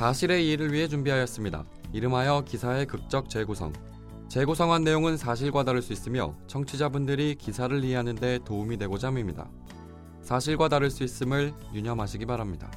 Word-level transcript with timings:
사실의 0.00 0.46
이해를 0.46 0.72
위해 0.72 0.88
준비하였습니다. 0.88 1.66
이름하여 1.92 2.44
기사의 2.46 2.86
극적 2.86 3.28
재구성. 3.28 3.70
재구성한 4.30 4.82
내용은 4.82 5.18
사실과 5.18 5.62
다를 5.62 5.82
수 5.82 5.92
있으며 5.92 6.34
청취자분들이 6.46 7.34
기사를 7.34 7.84
이해하는 7.84 8.14
데 8.14 8.38
도움이 8.46 8.78
되고자 8.78 9.08
합니다. 9.08 9.50
사실과 10.22 10.70
다를 10.70 10.88
수 10.88 11.04
있음을 11.04 11.52
유념하시기 11.74 12.24
바랍니다. 12.24 12.70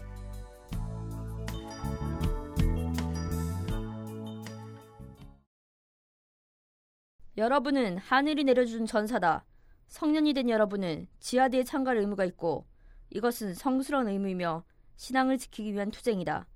여러분은 7.37 7.99
하늘이 7.99 8.43
내려준 8.43 8.85
전사다. 8.85 9.45
성년이 9.87 10.33
된 10.33 10.49
여러분은 10.49 11.07
지하대에 11.21 11.63
참가할 11.63 11.99
의무가 11.99 12.25
있고 12.25 12.65
이것은 13.11 13.53
성스러운 13.53 14.09
의무이며 14.09 14.65
신앙을 14.97 15.37
지키기 15.37 15.71
위한 15.71 15.89
투쟁이다. 15.89 16.47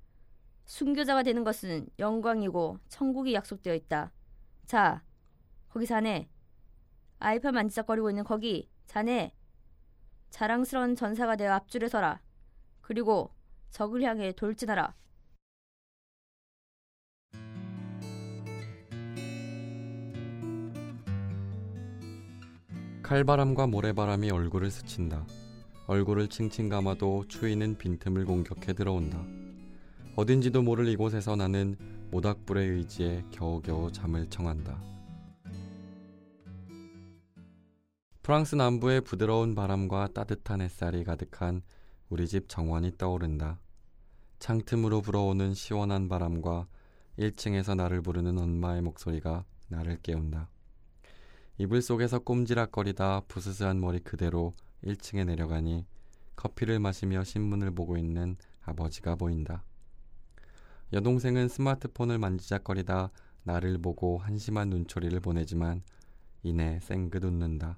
순교자가 0.68 1.24
되는 1.24 1.44
것은 1.44 1.88
영광이고 1.98 2.78
천국이 2.90 3.34
약속되어 3.34 3.74
있다. 3.74 4.12
자, 4.66 5.02
거기 5.70 5.86
자네. 5.88 6.30
아이팔 7.20 7.54
만지작거리고 7.54 8.10
있는 8.10 8.24
거기 8.24 8.70
자네. 8.86 9.34
자랑스러운 10.30 10.96
전사가 10.96 11.38
되어 11.38 11.54
앞줄에 11.54 11.88
서라. 11.88 12.22
그리고 12.82 13.34
적을 13.72 14.04
향해 14.04 14.34
돌진하라. 14.34 14.94
칼바람과 23.04 23.68
모래바람이 23.68 24.32
얼굴을 24.32 24.70
스친다. 24.70 25.26
얼굴을 25.88 26.28
칭칭 26.28 26.68
감아도 26.68 27.26
추위는 27.30 27.78
빈틈을 27.78 28.26
공격해 28.26 28.74
들어온다. 28.74 29.47
어딘지도 30.18 30.64
모를 30.64 30.88
이곳에서 30.88 31.36
나는 31.36 31.76
모닥불의 32.10 32.70
의지에 32.70 33.24
겨우겨우 33.30 33.92
잠을 33.92 34.28
청한다. 34.32 34.82
프랑스 38.24 38.56
남부의 38.56 39.02
부드러운 39.02 39.54
바람과 39.54 40.08
따뜻한 40.16 40.62
햇살이 40.62 41.04
가득한 41.04 41.62
우리 42.10 42.28
집 42.28 42.50
정원이 42.50 42.94
떠오른다. 42.98 43.60
창틈으로 44.40 45.04
불어오는 45.04 45.54
시원한 45.54 46.10
바람과 46.10 46.66
1층에서 47.20 47.76
나를 47.76 48.02
부르는 48.02 48.40
엄마의 48.40 48.82
목소리가 48.82 49.46
나를 49.68 50.00
깨운다. 50.02 50.50
이불 51.60 51.84
속에서 51.84 52.18
꼼지락거리다 52.18 53.22
부스스한 53.28 53.80
머리 53.80 54.00
그대로 54.00 54.56
1층에 54.84 55.28
내려가니 55.28 55.86
커피를 56.36 56.80
마시며 56.80 57.24
신문을 57.24 57.70
보고 57.70 57.98
있는 57.98 58.36
아버지가 58.64 59.16
보인다. 59.16 59.64
여동생은 60.94 61.50
스마트폰을 61.50 62.18
만지작거리다 62.18 63.12
나를 63.44 63.78
보고 63.78 64.20
한심한 64.20 64.70
눈초리를 64.70 65.20
보내지만 65.20 65.82
이내 66.44 66.80
쌩긋 66.82 67.26
웃는다. 67.26 67.78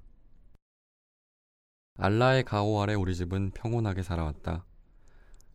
알라의 1.98 2.44
가호 2.44 2.82
아래 2.82 2.94
우리 2.94 3.16
집은 3.16 3.52
평온하게 3.52 4.04
살아왔다. 4.04 4.64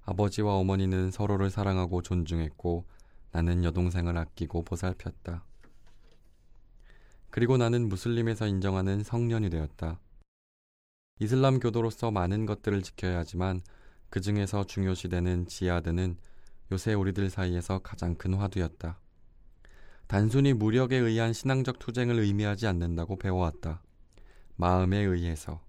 아버지와 0.02 0.54
어머니는 0.56 1.10
서로를 1.10 1.48
사랑하고 1.48 2.02
존중했고 2.02 2.86
나는 3.30 3.64
여동생을 3.64 4.18
아끼고 4.18 4.64
보살폈다. 4.64 5.44
그리고 7.30 7.56
나는 7.56 7.88
무슬림에서 7.88 8.46
인정하는 8.46 9.02
성년이 9.02 9.50
되었다. 9.50 10.00
이슬람 11.20 11.60
교도로서 11.60 12.10
많은 12.10 12.46
것들을 12.46 12.82
지켜야 12.82 13.18
하지만 13.18 13.62
그 14.10 14.20
중에서 14.20 14.64
중요시되는 14.64 15.46
지하드는 15.46 16.18
요새 16.74 16.92
우리들 16.92 17.30
사이에서 17.30 17.78
가장 17.78 18.16
큰 18.16 18.34
화두였다. 18.34 18.98
단순히 20.08 20.52
무력에 20.52 20.96
의한 20.96 21.32
신앙적 21.32 21.78
투쟁을 21.78 22.18
의미하지 22.18 22.66
않는다고 22.66 23.16
배워왔다. 23.16 23.80
마음에 24.56 24.98
의해서, 24.98 25.64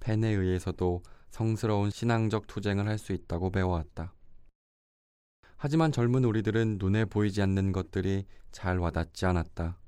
펜에 0.00 0.28
의해서도 0.28 1.02
성스러운 1.30 1.88
신앙적 1.88 2.46
투쟁을 2.46 2.86
할 2.88 2.98
수 2.98 3.14
있다고 3.14 3.50
배워왔다. 3.50 4.12
하지만 5.56 5.92
젊은 5.92 6.24
우리들은 6.24 6.76
눈에 6.78 7.06
보이지 7.06 7.40
않는 7.40 7.72
것들이 7.72 8.26
잘 8.52 8.78
와닿지 8.78 9.24
않았다. 9.24 9.78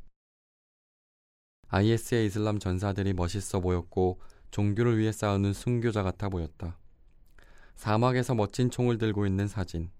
IS의 1.68 2.24
이슬람 2.26 2.58
전사들이 2.58 3.12
멋있어 3.12 3.60
보였고 3.60 4.22
종교를 4.50 4.96
위해 4.96 5.12
싸우는 5.12 5.52
순교자 5.52 6.02
같아 6.02 6.30
보였다. 6.30 6.78
사막에서 7.74 8.34
멋진 8.34 8.70
총을 8.70 8.96
들고 8.96 9.26
있는 9.26 9.48
사진. 9.48 9.90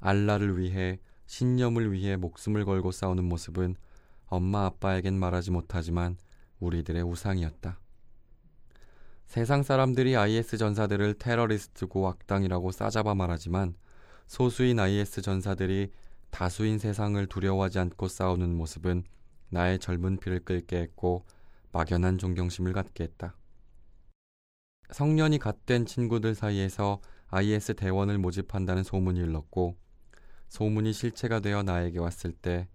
알라를 0.00 0.58
위해 0.58 0.98
신념을 1.26 1.92
위해 1.92 2.16
목숨을 2.16 2.64
걸고 2.64 2.90
싸우는 2.90 3.24
모습은 3.24 3.76
엄마 4.26 4.66
아빠에겐 4.66 5.18
말하지 5.18 5.50
못하지만 5.50 6.16
우리들의 6.60 7.02
우상이었다. 7.02 7.78
세상 9.26 9.62
사람들이 9.62 10.16
IS 10.16 10.56
전사들을 10.56 11.14
테러리스트고 11.14 12.08
악당이라고 12.08 12.72
싸잡아 12.72 13.14
말하지만 13.14 13.74
소수인 14.26 14.78
IS 14.78 15.20
전사들이 15.22 15.92
다수인 16.30 16.78
세상을 16.78 17.26
두려워하지 17.26 17.78
않고 17.78 18.08
싸우는 18.08 18.54
모습은 18.56 19.04
나의 19.50 19.78
젊은 19.78 20.18
피를 20.18 20.40
끓게 20.40 20.78
했고 20.78 21.24
막연한 21.72 22.18
존경심을 22.18 22.72
갖게 22.72 23.04
했다. 23.04 23.36
성년이 24.90 25.38
갓된 25.38 25.84
친구들 25.84 26.34
사이에서 26.34 27.00
IS 27.28 27.74
대원을 27.74 28.18
모집한다는 28.18 28.82
소문이 28.82 29.20
흘렀고 29.20 29.76
소문이 30.48 30.92
실체가 30.92 31.40
되어 31.40 31.62
나에게 31.62 31.98
왔을 31.98 32.32
때 32.32 32.68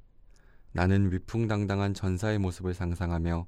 나는 0.72 1.12
위풍당당한 1.12 1.94
전사의 1.94 2.40
모습을 2.40 2.74
상상하며 2.74 3.48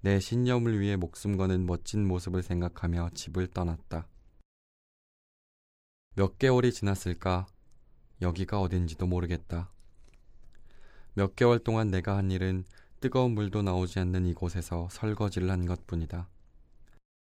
내 0.00 0.20
신념을 0.20 0.78
위해 0.80 0.96
목숨 0.96 1.36
거는 1.36 1.66
멋진 1.66 2.06
모습을 2.06 2.42
생각하며 2.42 3.10
집을 3.14 3.48
떠났다. 3.48 4.06
몇 6.14 6.38
개월이 6.38 6.72
지났을까? 6.72 7.46
여기가 8.22 8.60
어딘지도 8.60 9.06
모르겠다. 9.06 9.70
몇 11.14 11.36
개월 11.36 11.58
동안 11.58 11.90
내가 11.90 12.16
한 12.16 12.30
일은 12.30 12.64
뜨거운 13.00 13.32
물도 13.32 13.62
나오지 13.62 13.98
않는 14.00 14.26
이곳에서 14.26 14.88
설거지를 14.90 15.50
한 15.50 15.66
것 15.66 15.86
뿐이다. 15.86 16.28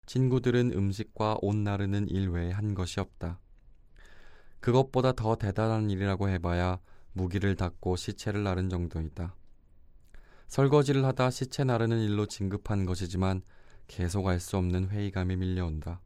친구들은 0.06 0.74
음식과 0.74 1.38
옷 1.42 1.56
나르는 1.56 2.10
일 2.10 2.30
외에 2.30 2.52
한 2.52 2.74
것이 2.74 3.00
없다. 3.00 3.40
그것보다 4.64 5.12
더 5.12 5.36
대단한 5.36 5.90
일이라고 5.90 6.30
해봐야 6.30 6.80
무기를 7.12 7.58
닦고 7.58 7.98
시체를 7.98 8.44
나른 8.44 8.70
정도이다. 8.70 9.36
설거지를 10.48 11.04
하다 11.04 11.32
시체 11.32 11.66
나르는 11.66 12.00
일로 12.00 12.28
진급한 12.28 12.86
것이지만 12.86 13.42
계속 13.88 14.26
알 14.26 14.40
수 14.40 14.56
없는 14.56 14.88
회의감이 14.88 15.36
밀려온다. 15.36 16.00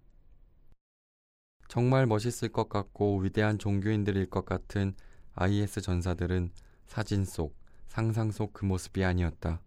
정말 1.67 2.07
멋있을 2.07 2.51
것 2.51 2.67
같고 2.67 3.19
위대한 3.19 3.59
종교인들일 3.59 4.31
것 4.31 4.43
같은 4.43 4.95
IS 5.35 5.81
전사들은 5.81 6.49
사진 6.87 7.25
속, 7.25 7.55
상상 7.85 8.31
속 8.31 8.53
그 8.53 8.65
모습이 8.65 9.03
아니었다. 9.03 9.61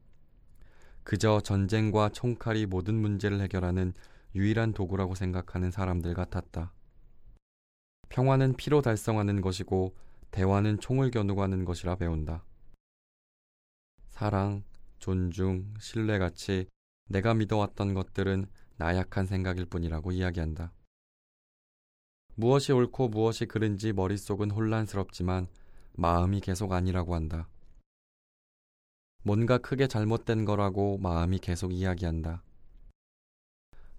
그저 1.04 1.40
전쟁과 1.40 2.08
총칼이 2.08 2.66
모든 2.66 2.96
문제를 2.96 3.40
해결하는 3.40 3.92
유일한 4.34 4.72
도구라고 4.72 5.14
생각하는 5.14 5.70
사람들 5.70 6.12
같았다. 6.14 6.72
평화는 8.10 8.54
피로 8.56 8.82
달성하는 8.82 9.40
것이고 9.40 9.94
대화는 10.32 10.80
총을 10.80 11.10
겨누고 11.10 11.42
하는 11.42 11.64
것이라 11.64 11.94
배운다. 11.96 12.44
사랑, 14.08 14.64
존중, 14.98 15.72
신뢰 15.80 16.18
같이 16.18 16.66
내가 17.08 17.34
믿어왔던 17.34 17.94
것들은 17.94 18.46
나약한 18.76 19.26
생각일 19.26 19.64
뿐이라고 19.66 20.12
이야기한다. 20.12 20.72
무엇이 22.34 22.72
옳고 22.72 23.08
무엇이 23.08 23.46
그른지 23.46 23.92
머릿속은 23.92 24.50
혼란스럽지만 24.50 25.46
마음이 25.92 26.40
계속 26.40 26.72
아니라고 26.72 27.14
한다. 27.14 27.48
뭔가 29.22 29.58
크게 29.58 29.86
잘못된 29.86 30.44
거라고 30.44 30.98
마음이 30.98 31.38
계속 31.38 31.72
이야기한다. 31.72 32.42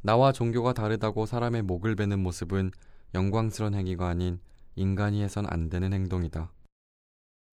나와 0.01 0.31
종교가 0.31 0.73
다르다고 0.73 1.25
사람의 1.25 1.61
목을 1.61 1.95
베는 1.95 2.19
모습은 2.19 2.71
영광스러운 3.13 3.73
행위가 3.73 4.07
아닌 4.07 4.39
인간이 4.75 5.21
해선 5.21 5.45
안 5.49 5.69
되는 5.69 5.93
행동이다. 5.93 6.51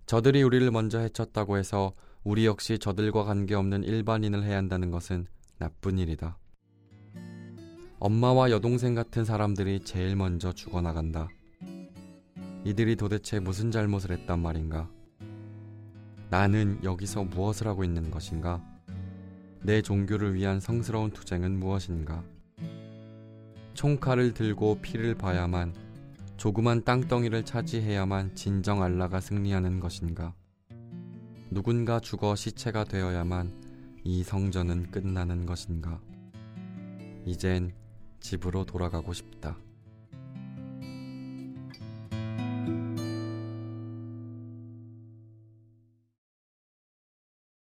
저들이 0.07 0.43
우리를 0.43 0.71
먼저 0.71 1.01
해쳤다고 1.01 1.59
해서 1.59 1.93
우리 2.25 2.47
역시 2.47 2.79
저들과 2.79 3.25
관계없는 3.25 3.85
일반인을 3.85 4.45
해야 4.45 4.57
한다는 4.57 4.91
것은 4.91 5.27
나쁜 5.59 5.99
일이다. 5.99 6.39
엄마와 7.99 8.51
여동생 8.51 8.95
같은 8.95 9.25
사람들이 9.25 9.81
제일 9.81 10.15
먼저 10.15 10.53
죽어나간다. 10.53 11.29
이들이 12.65 12.97
도대체 12.97 13.41
무슨 13.41 13.71
잘못을 13.71 14.13
했단 14.13 14.41
말인가? 14.41 14.89
나는 16.31 16.79
여기서 16.85 17.25
무엇을 17.25 17.67
하고 17.67 17.83
있는 17.83 18.11
것인가? 18.11 18.63
내 19.63 19.83
종교를 19.83 20.35
위한 20.35 20.61
성스러운 20.61 21.11
투쟁은 21.11 21.59
무엇인가? 21.59 22.23
총칼을 23.79 24.35
들고 24.35 24.81
피를 24.83 25.15
봐야만 25.15 25.73
조그만 26.37 26.83
땅덩이를 26.83 27.45
차지해야만 27.45 28.35
진정 28.35 28.83
알라가 28.83 29.21
승리하는 29.21 29.79
것인가? 29.79 30.35
누군가 31.49 32.01
죽어 32.01 32.35
시체가 32.35 32.83
되어야만 32.83 33.53
이 34.03 34.25
성전은 34.25 34.91
끝나는 34.91 35.47
것인가? 35.47 36.01
이젠 37.25 37.73
집으로 38.19 38.65
돌아가고 38.65 39.13
싶다. 39.13 39.57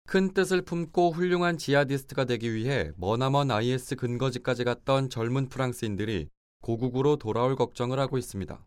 큰 0.09 0.33
뜻을 0.33 0.63
품고 0.63 1.11
훌륭한 1.11 1.59
지하디스트가 1.59 2.25
되기 2.25 2.51
위해 2.51 2.89
머나먼 2.97 3.51
IS 3.51 3.95
근거지까지 3.95 4.63
갔던 4.63 5.11
젊은 5.11 5.49
프랑스인들이 5.49 6.29
고국으로 6.63 7.17
돌아올 7.17 7.55
걱정을 7.55 7.99
하고 7.99 8.17
있습니다. 8.17 8.59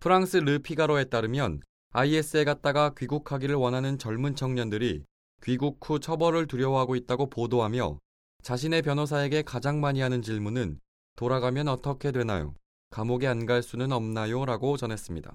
프랑스 0.00 0.36
르피가로에 0.36 1.04
따르면 1.04 1.62
IS에 1.94 2.44
갔다가 2.44 2.92
귀국하기를 2.94 3.54
원하는 3.54 3.96
젊은 3.96 4.36
청년들이 4.36 5.06
귀국 5.44 5.78
후 5.80 5.98
처벌을 5.98 6.46
두려워하고 6.46 6.94
있다고 6.94 7.30
보도하며 7.30 7.98
자신의 8.42 8.82
변호사에게 8.82 9.40
가장 9.40 9.80
많이 9.80 10.02
하는 10.02 10.20
질문은 10.20 10.78
돌아가면 11.16 11.68
어떻게 11.68 12.12
되나요? 12.12 12.54
감옥에 12.90 13.26
안 13.28 13.46
갈 13.46 13.62
수는 13.62 13.92
없나요? 13.92 14.44
라고 14.44 14.76
전했습니다. 14.76 15.34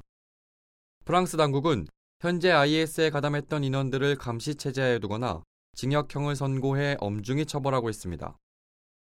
프랑스 1.04 1.36
당국은 1.36 1.88
현재 2.22 2.52
IS에 2.52 3.12
가담했던 3.12 3.64
인원들을 3.64 4.18
감시 4.18 4.56
체제하에 4.56 5.00
두거나 5.00 5.42
징역형을 5.76 6.36
선고해 6.36 6.98
엄중히 7.00 7.46
처벌하고 7.46 7.90
있습니다. 7.90 8.38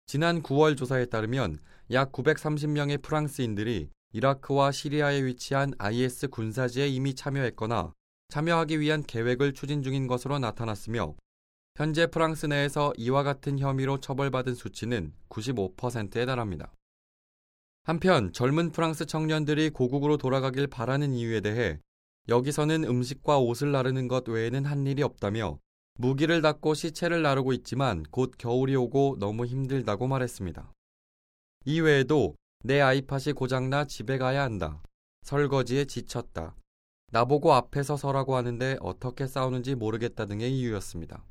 지난 0.08 0.42
9월 0.42 0.76
조사에 0.76 1.06
따르면 1.06 1.60
약 1.92 2.12
930명의 2.12 3.04
프랑스인들이 3.04 3.90
이라크와 4.14 4.72
시리아에 4.72 5.24
위치한 5.26 5.74
IS 5.78 6.30
군사지에 6.30 6.88
이미 6.88 7.14
참여했거나 7.14 7.94
참여하기 8.30 8.80
위한 8.80 9.04
계획을 9.04 9.54
추진 9.54 9.84
중인 9.84 10.08
것으로 10.08 10.40
나타났으며 10.40 11.14
현재 11.76 12.08
프랑스 12.08 12.48
내에서 12.48 12.94
이와 12.98 13.22
같은 13.22 13.60
혐의로 13.60 14.00
처벌받은 14.00 14.56
수치는 14.56 15.14
95%에 15.30 16.26
달합니다. 16.26 16.74
한편 17.84 18.34
젊은 18.34 18.72
프랑스 18.72 19.06
청년들이 19.06 19.70
고국으로 19.70 20.18
돌아가길 20.18 20.66
바라는 20.66 21.14
이유에 21.14 21.42
대해 21.42 21.80
여기서는 22.30 22.86
음식과 22.86 23.40
옷을 23.40 23.72
나르는 23.72 24.08
것 24.08 24.28
외에는 24.28 24.66
한 24.66 24.88
일이 24.88 25.04
없다며 25.04 25.60
무기를 25.96 26.42
닫고 26.42 26.74
시체를 26.74 27.22
나르고 27.22 27.54
있지만 27.54 28.04
곧 28.10 28.32
겨울이 28.38 28.76
오고 28.76 29.18
너무 29.20 29.46
힘들다고 29.46 30.08
말했습니다. 30.08 30.72
이외에도 31.66 32.36
내 32.64 32.82
아이팟이 32.82 33.34
고장나 33.36 33.86
집에 33.86 34.18
가야 34.18 34.44
한다. 34.44 34.82
설거지에 35.24 35.86
지쳤다. 35.86 36.56
나보고 37.12 37.54
앞에서 37.54 37.96
서라고 37.98 38.36
하는데 38.36 38.78
어떻게 38.80 39.28
싸우는지 39.28 39.76
모르겠다 39.76 40.26
등의 40.26 40.58
이유였습니다. 40.58 41.24